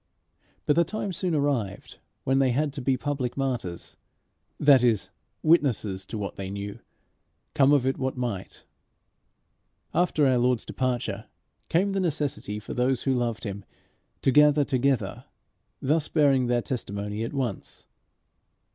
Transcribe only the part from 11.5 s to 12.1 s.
came the